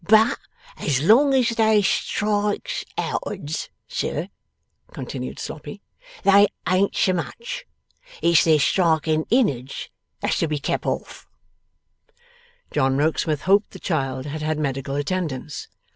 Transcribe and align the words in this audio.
'But 0.03 0.39
as 0.77 0.99
long 0.99 1.31
as 1.35 1.49
they 1.49 1.83
strikes 1.83 2.83
out'ards, 2.97 3.69
sir,' 3.87 4.29
continued 4.91 5.37
Sloppy, 5.37 5.83
'they 6.23 6.47
ain't 6.67 6.95
so 6.95 7.13
much. 7.13 7.65
It's 8.19 8.43
their 8.43 8.57
striking 8.57 9.25
in'ards 9.31 9.91
that's 10.19 10.39
to 10.39 10.47
be 10.47 10.57
kep 10.57 10.87
off.' 10.87 11.27
John 12.71 12.97
Rokesmith 12.97 13.41
hoped 13.43 13.69
the 13.73 13.79
child 13.79 14.25
had 14.25 14.41
had 14.41 14.57
medical 14.57 14.95
attendance? 14.95 15.67